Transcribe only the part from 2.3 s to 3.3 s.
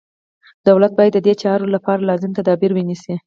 تدابیر ونیسي.